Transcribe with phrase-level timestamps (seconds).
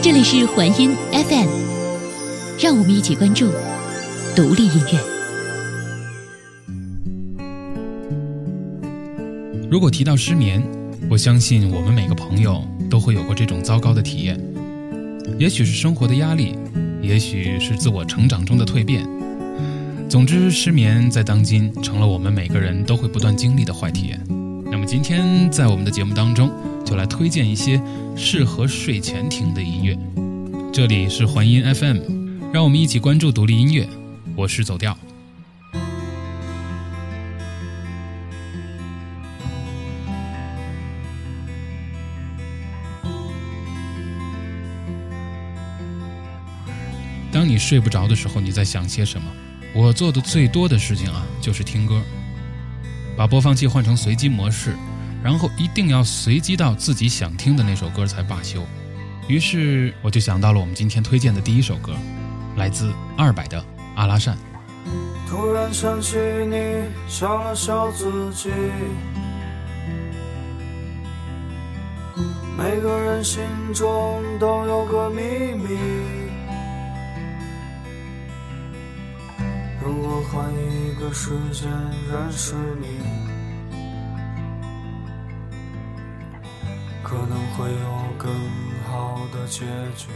[0.00, 1.48] 这里是环音 FM，
[2.62, 3.50] 让我们一起关注
[4.36, 5.00] 独立音乐。
[9.68, 10.62] 如果提到失眠，
[11.10, 14.40] 我相信我们每个朋友都会有过这种糟糕的体验。
[15.36, 16.56] 也许是生活的压力，
[17.02, 19.04] 也许是自我成长中的蜕变。
[20.08, 24.24] 总之，失眠在当今成了我们每个人都会不断经历的坏体验。
[24.70, 26.50] 那么今天在我们的节目当中，
[26.88, 27.78] 就来推荐一些
[28.16, 29.98] 适合睡前听的音乐。
[30.72, 31.98] 这里是环音 FM，
[32.50, 33.86] 让我们一起关注独立音乐。
[34.34, 34.96] 我是走调。
[47.30, 49.30] 当你睡不着的时候，你在想些什么？
[49.74, 52.00] 我做的最多的事情啊，就是听歌，
[53.14, 54.74] 把播放器换成随机模式，
[55.22, 58.66] 然后一定要随机到自己想听的那首歌才罢休。
[59.26, 61.94] 于是我就想到了我们今天推荐的第一首歌，
[62.56, 63.60] 来自二百的
[63.94, 64.36] 《阿拉善》。
[65.28, 66.16] 突然想起
[66.48, 68.50] 你，笑了笑自己。
[72.56, 73.42] 每个人心
[73.74, 75.20] 中都有个秘
[75.54, 75.78] 密。
[79.84, 81.70] 如果换一个时间
[82.10, 83.27] 认识你，
[87.08, 88.30] 可能会有更
[88.84, 89.64] 好的结
[89.96, 90.08] 局。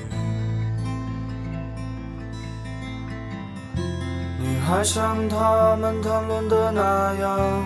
[4.39, 7.65] 你还像他们谈论的那样，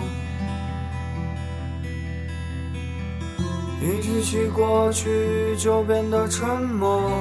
[3.81, 7.11] 一提起过去就变得沉默。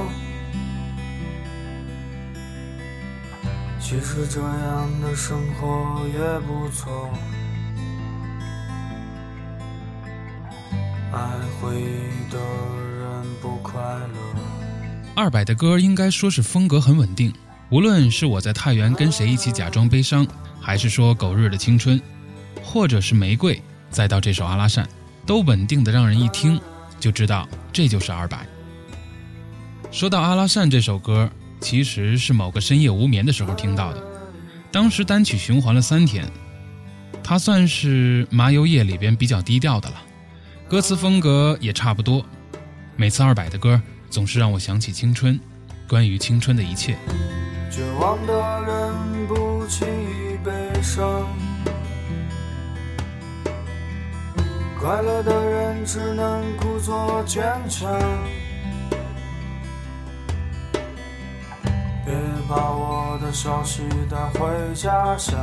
[3.81, 7.11] 其实这样的生活也不错，
[11.61, 14.41] 回忆的人不快乐。
[15.15, 17.33] 二百的歌应该说是风格很稳定，
[17.71, 20.27] 无论是我在太原跟谁一起假装悲伤，
[20.61, 22.01] 还是说狗日的青春，
[22.63, 24.89] 或者是玫瑰，再到这首阿拉善，
[25.25, 26.61] 都稳定的让人一听
[27.01, 28.47] 就知道这就是二百。
[29.91, 31.31] 说到阿拉善这首歌。
[31.59, 34.03] 其实是某个深夜无眠的时候听到的，
[34.71, 36.31] 当时单曲循环了三天。
[37.25, 39.97] 它算是麻油叶里边比较低调的了，
[40.69, 42.25] 歌词风格也差不多。
[42.97, 45.39] 每次二百的歌总是让我想起青春，
[45.89, 46.97] 关于青春的一切。
[47.71, 50.51] 绝望的人不轻易悲
[50.83, 51.25] 伤，
[54.81, 57.89] 快乐的人只能故作坚强。
[62.05, 62.13] 别
[62.49, 65.39] 把我的消息带回家乡，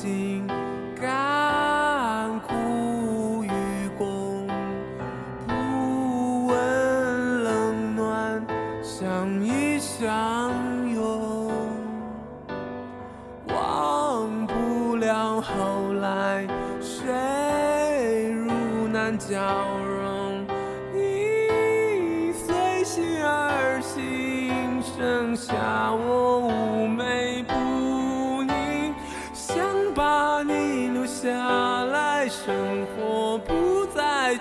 [0.00, 0.46] 尽
[1.00, 3.50] 甘苦与
[3.98, 4.46] 共，
[5.48, 8.46] 不问冷暖，
[8.80, 10.52] 相依相
[10.88, 11.60] 拥。
[13.48, 16.46] 忘不了后来，
[16.80, 19.36] 谁如难交
[19.80, 20.46] 融？
[20.94, 27.52] 你随心而行，剩下我妩媚不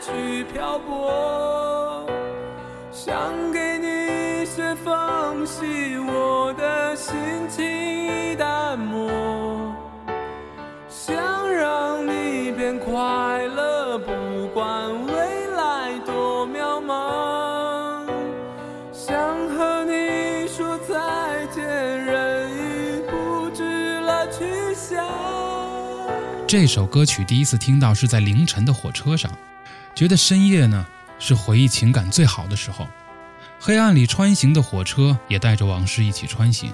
[0.07, 2.06] 去漂泊。
[2.92, 7.13] 想给你一些缝隙，我的心
[7.50, 9.75] 情淡漠。
[10.88, 12.94] 想让你变快
[13.48, 18.06] 乐，不管未来多渺茫。
[18.94, 25.06] 想和你说再见，人已不知了去向。
[26.48, 29.30] 这首歌曲第一次听到是在凌晨的火车上，
[29.97, 30.85] 觉得深夜呢
[31.17, 32.88] 是回忆情感最好的时候。
[33.59, 36.71] 黑暗里穿行的火车也带着往事一起穿行。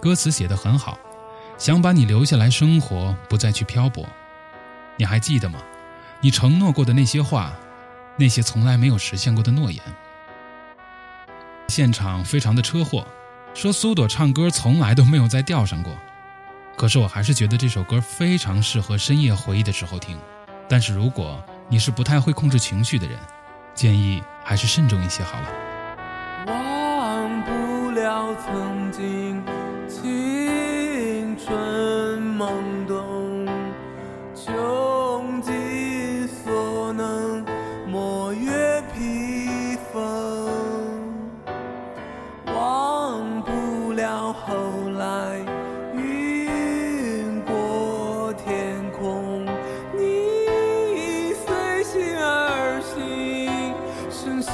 [0.00, 0.98] 歌词写得很好，
[1.56, 4.04] 想把你留下来生活，不再去漂泊。
[4.96, 5.60] 你还记得吗？
[6.20, 7.52] 你承诺过的那些话，
[8.16, 9.80] 那些从来没有实现过的诺言。
[11.68, 13.06] 现场非常的车祸，
[13.54, 15.96] 说苏朵唱歌从来都没有在调上过。
[16.76, 20.18] 可是我还是觉得这首歌非常适合深夜回忆的时候听。
[20.68, 21.40] 但是如果
[21.72, 23.18] 你是不太会控制情绪的人，
[23.72, 25.48] 建议还是慎重一些好了。
[26.46, 29.42] 忘不了曾经
[29.88, 32.52] 青春懵
[32.86, 33.48] 懂，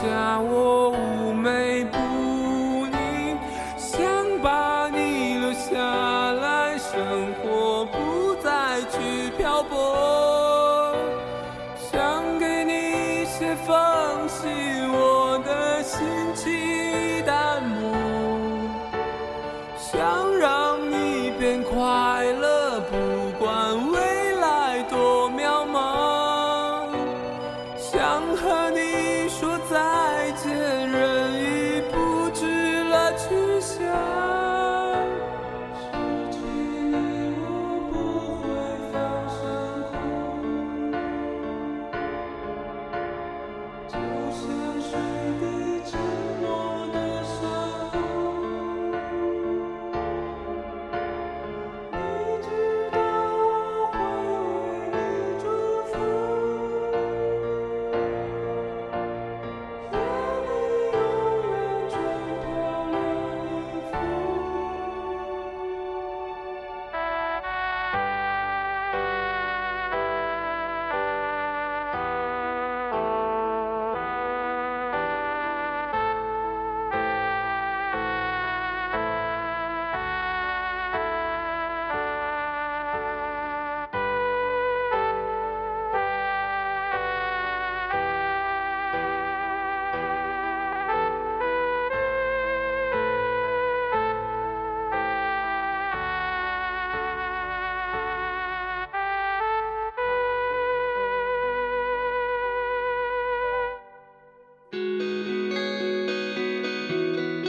[0.01, 0.98] 下我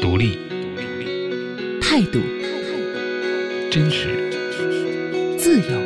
[0.02, 0.40] 独立、
[1.82, 2.20] 态度、
[3.70, 4.32] 真实，
[5.38, 5.80] 自由，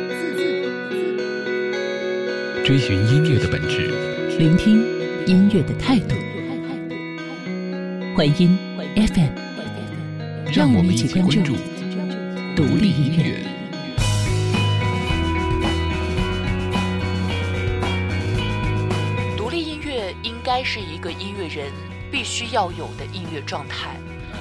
[2.64, 3.90] 追寻音乐的本质。
[4.38, 4.84] 聆听
[5.26, 6.14] 音乐的态度。
[8.16, 8.56] 欢音
[8.94, 9.32] FM，
[10.52, 11.56] 让我们一起关注
[12.54, 13.40] 独立音乐。
[19.36, 21.72] 独立音乐应该是一个音乐人
[22.10, 23.96] 必须要有的音乐状态，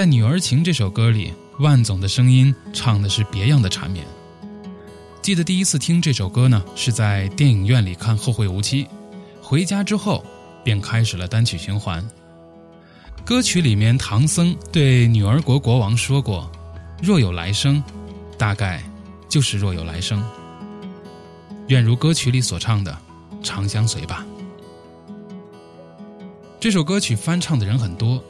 [0.00, 4.02] 在《女儿情》这首歌里，万总的声音唱的是别样的缠绵。
[5.20, 8.84] 记得第一次听这首歌呢，是在电影院里看《后会无期》，
[9.42, 10.24] 回家之后
[10.64, 12.02] 便开始了单曲循环。
[13.26, 16.50] 歌曲里面，唐僧对女儿国国王说过
[17.02, 17.84] ：“若有来生，
[18.38, 18.82] 大概
[19.28, 20.24] 就是若有来生。”
[21.68, 22.96] 愿如歌曲里所唱的，
[23.42, 24.24] 长相随吧。
[26.58, 28.24] 这首歌曲翻唱的人很多。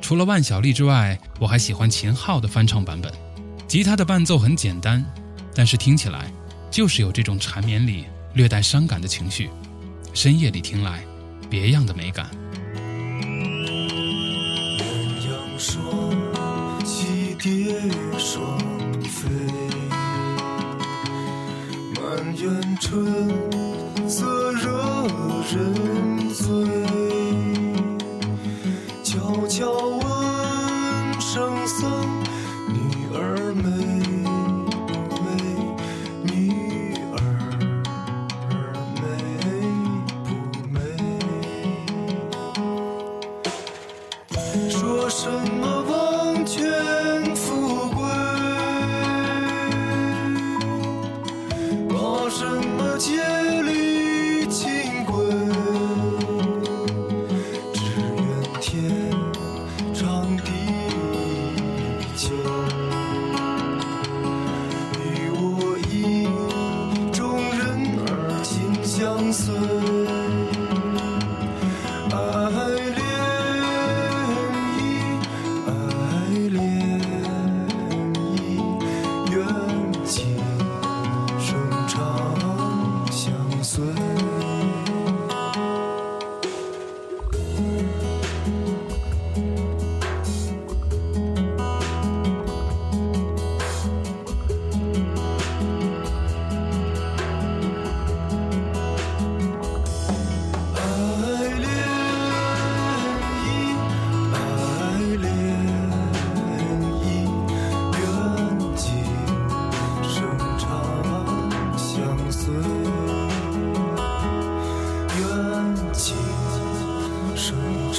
[0.00, 3.12] 除了万晓利之外，我还喜欢秦昊的翻唱版本。
[3.68, 5.04] 吉他的伴奏很简单，
[5.54, 6.32] 但是听起来
[6.70, 9.48] 就是有这种缠绵里略带伤感的情绪。
[10.12, 11.04] 深夜里听来，
[11.48, 12.28] 别样的美感。
[69.32, 69.99] son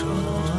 [0.01, 0.50] told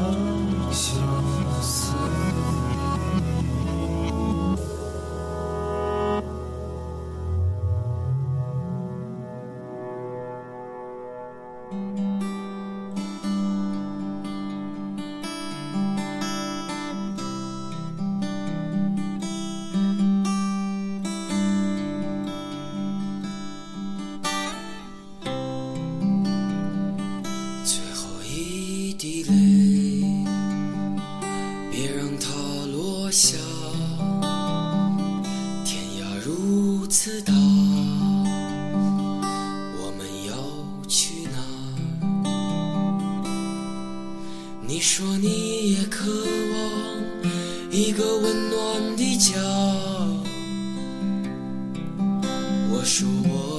[52.85, 53.52] 我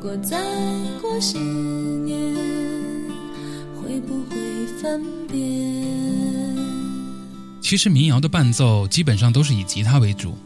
[0.00, 0.38] 果再
[1.02, 2.16] 过十年，
[3.76, 5.38] 会不会分别？
[7.60, 10.38] 其实民谣的伴奏基本上都是以吉他为主，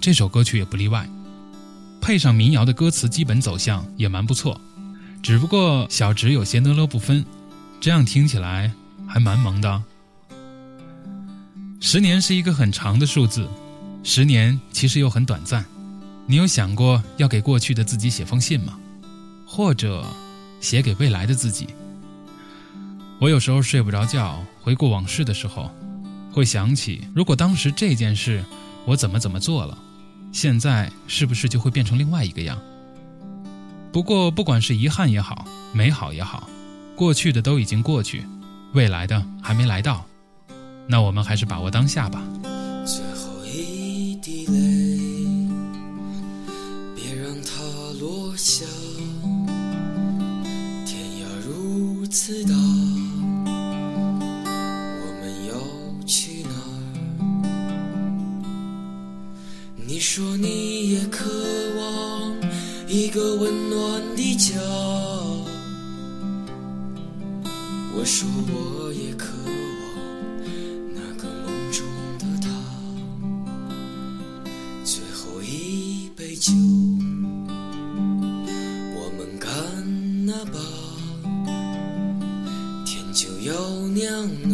[0.00, 1.08] 这首歌曲也不例外。
[2.00, 4.60] 配上民谣的歌词，基本走向也蛮不错。
[5.20, 7.24] 只不过小直有些呢了不分，
[7.80, 8.70] 这样听起来
[9.08, 9.82] 还蛮萌的。
[11.80, 13.48] 十年是一个很长的数字，
[14.04, 15.64] 十年其实又很短暂。
[16.26, 18.78] 你有想过要给过去的自己写封信吗？
[19.54, 20.04] 或者
[20.60, 21.68] 写给未来的自己？
[23.20, 25.70] 我有时候睡不着觉，回顾往事的时候，
[26.32, 28.44] 会想起，如果当时这件事
[28.84, 29.78] 我怎么怎么做了，
[30.32, 32.58] 现在是不是就会变成另外一个样？
[33.92, 36.50] 不过，不管是遗憾也好，美好也好，
[36.96, 38.26] 过去的都已经过去，
[38.72, 40.04] 未来的还没来到，
[40.88, 42.20] 那我们还是把握当下吧。
[52.14, 52.54] 如此大，
[53.44, 53.50] 我
[55.20, 55.54] 们要
[56.06, 56.62] 去哪儿？
[59.84, 61.24] 你说你也渴
[61.76, 62.32] 望
[62.86, 64.60] 一个温暖的家，
[67.96, 68.73] 我说我
[83.84, 84.48] 要亮了，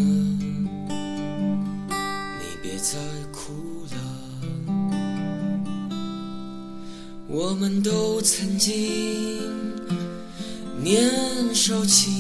[0.89, 2.99] 你别再
[3.31, 3.97] 哭了。
[7.29, 9.39] 我们都曾经
[10.83, 12.20] 年少轻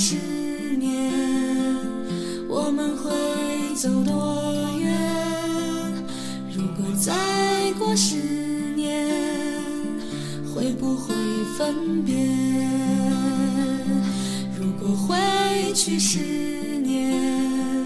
[0.00, 0.14] 十
[0.78, 1.12] 年，
[2.48, 3.10] 我们会
[3.74, 4.96] 走多远？
[6.54, 7.12] 如果再
[7.80, 8.14] 过十
[8.76, 9.08] 年，
[10.54, 11.12] 会不会
[11.58, 12.14] 分别？
[14.56, 15.16] 如果回
[15.74, 16.20] 去十
[16.78, 17.84] 年，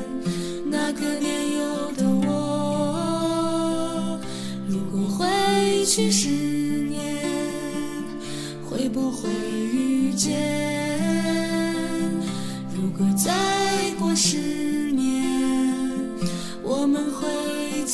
[0.66, 2.30] 那个年幼的我；
[4.68, 6.28] 如果回去十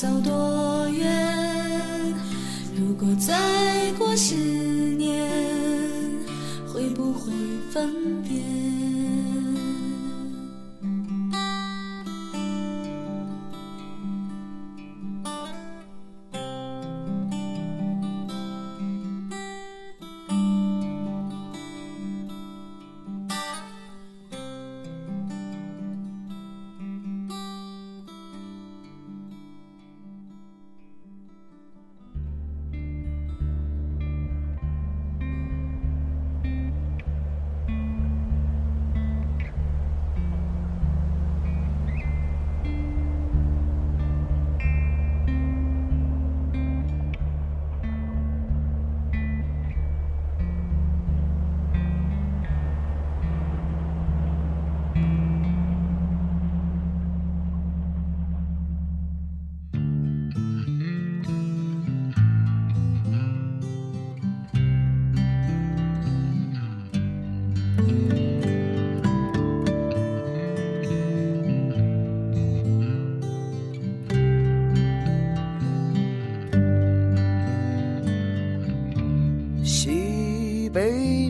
[0.01, 2.15] 走多远？
[2.77, 5.29] 如果再过十年，
[6.73, 7.33] 会不会
[7.73, 8.68] 分别？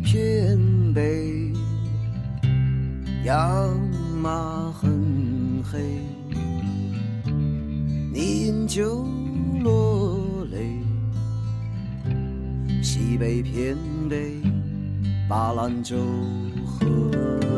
[0.00, 0.58] 偏
[0.94, 1.52] 北，
[3.24, 3.76] 羊
[4.22, 5.78] 马很黑，
[8.12, 9.04] 你饮酒
[9.62, 10.80] 落泪。
[12.82, 13.76] 西北偏
[14.08, 14.40] 北，
[15.28, 15.96] 把兰州
[16.64, 16.86] 喝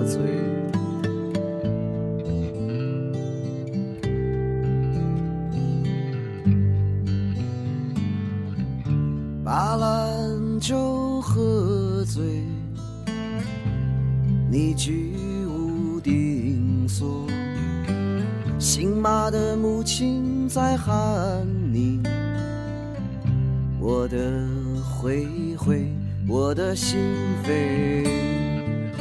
[0.06, 0.59] 醉。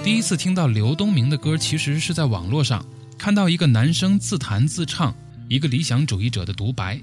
[0.04, 2.86] 第一次听到刘东明的歌，其实是在网络上
[3.18, 5.14] 看到一个男生自弹自唱
[5.48, 7.00] 一个理想主义者的独白，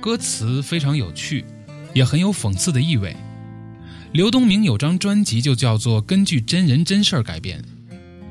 [0.00, 1.44] 歌词非常有趣，
[1.94, 3.16] 也很有讽刺的意味。
[4.12, 7.62] 刘东明有张专辑就叫做《根据真人真事儿改编》，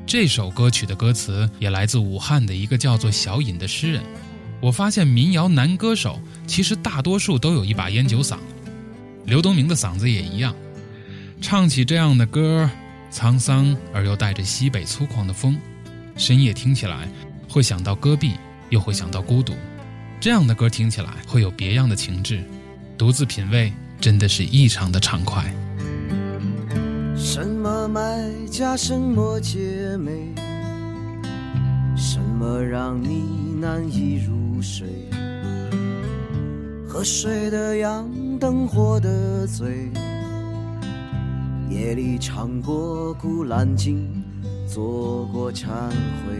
[0.06, 4.02] 这首歌曲的歌词也来自武汉的一个叫做小尹的诗人。
[4.60, 8.36] 我发现民谣男歌手其实大多数都有一把烟酒嗓，
[9.24, 10.54] 刘东明的嗓子也一样，
[11.40, 12.68] 唱起这样的歌。
[13.10, 15.58] 沧桑而又带着西北粗犷的风，
[16.16, 17.08] 深夜听起来
[17.48, 18.34] 会想到戈壁，
[18.68, 19.52] 又会想到孤独。
[20.20, 22.40] 这样的歌听起来会有别样的情致，
[22.96, 25.52] 独自品味真的是异常的畅快。
[27.16, 28.00] 什么买
[28.48, 30.12] 家，什么姐妹，
[31.96, 34.86] 什么让你难以入睡？
[36.86, 39.90] 喝水的羊，灯火的醉。
[41.70, 44.24] 夜里唱过《古兰经》，
[44.68, 46.34] 做过忏悔。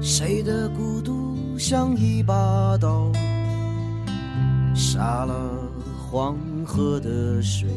[0.00, 3.10] 谁的孤独像一把刀，
[4.76, 5.34] 杀了
[5.98, 7.68] 黄河的水，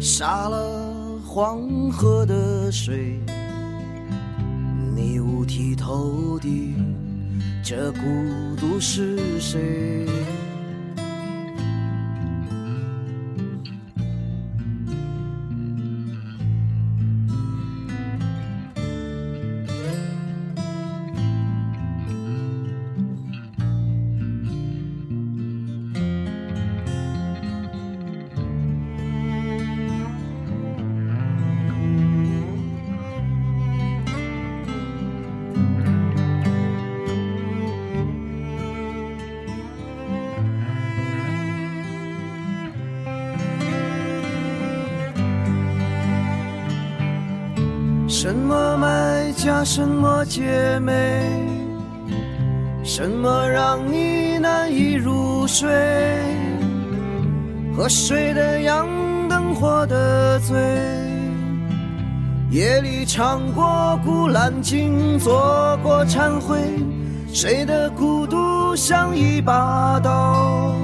[0.00, 3.20] 杀了黄河的水。
[5.56, 6.74] 低头的，
[7.64, 10.06] 这孤独是谁？
[48.26, 51.22] 什么买家，什么姐妹，
[52.82, 55.70] 什么让你难以入睡？
[57.76, 58.88] 喝水的羊，
[59.28, 60.58] 灯火的醉，
[62.50, 63.64] 夜里唱过
[64.04, 66.58] 《古兰经》，做过忏悔。
[67.32, 70.74] 谁的孤独像一把刀，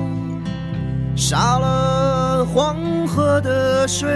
[1.17, 2.77] 杀了黄
[3.09, 4.09] 河的水。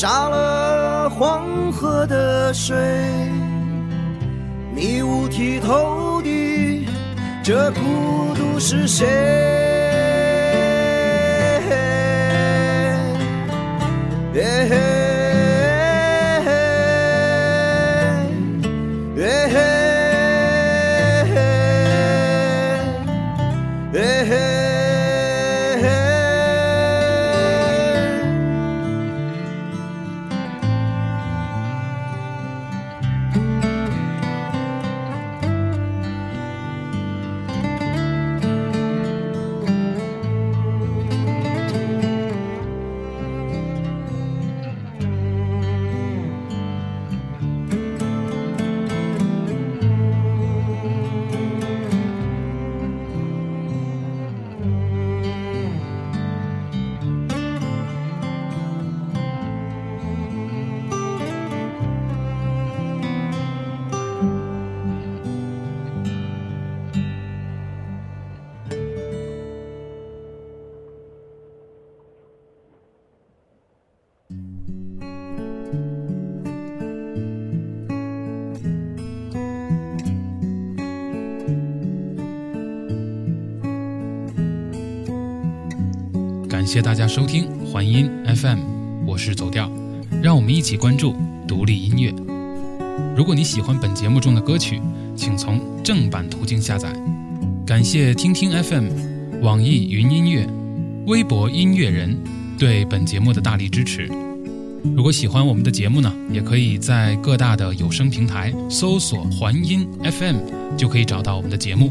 [0.00, 2.74] 杀了黄河的水，
[4.74, 6.86] 你五体投地，
[7.42, 9.06] 这孤独是谁？
[86.70, 88.60] 谢谢大家收听环音 FM，
[89.04, 89.68] 我是走调，
[90.22, 92.14] 让我们一起关注独立音乐。
[93.16, 94.80] 如果你喜欢本节目中的歌曲，
[95.16, 96.88] 请从正版途径下载。
[97.66, 98.86] 感谢听听 FM、
[99.42, 100.48] 网易云音乐、
[101.08, 102.16] 微博音乐人
[102.56, 104.08] 对本节目的大力支持。
[104.94, 110.36] 如果喜欢我们的节目呢，也可以在各大的有声平台搜索“环音 FM”，
[110.76, 111.90] 就可以找到我们的节目。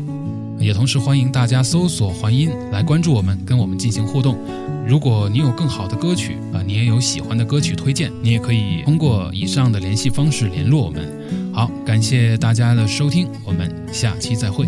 [0.59, 4.37] 也同时欢迎大家搜索“环音”来关注我们，跟我们进行互动。
[4.85, 11.07] 如果你有更好的歌曲啊，你也有喜欢的歌曲推荐，你也可以通过以上的联系方式联络我们。
[11.53, 14.67] 好，感谢大家的收听，我们下期再会。